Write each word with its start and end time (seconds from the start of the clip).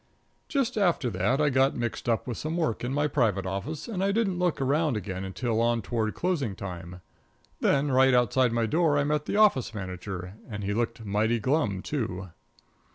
Just 0.47 0.77
after 0.79 1.11
that 1.11 1.39
I 1.39 1.51
got 1.51 1.75
mixed 1.75 2.09
up 2.09 2.25
with 2.25 2.35
some 2.35 2.57
work 2.57 2.83
in 2.83 2.91
my 2.91 3.05
private 3.07 3.45
office 3.45 3.87
and 3.87 4.03
I 4.03 4.11
didn't 4.11 4.39
look 4.39 4.59
around 4.59 4.97
again 4.97 5.31
till 5.33 5.61
on 5.61 5.83
toward 5.83 6.15
closing 6.15 6.55
time. 6.55 7.01
Then, 7.59 7.91
right 7.91 8.11
outside 8.15 8.51
my 8.51 8.65
door 8.65 8.97
I 8.97 9.03
met 9.03 9.27
the 9.27 9.37
office 9.37 9.75
manager, 9.75 10.33
and 10.49 10.63
he 10.63 10.73
looked 10.73 11.05
mighty 11.05 11.37
glum, 11.39 11.83
too. 11.83 12.29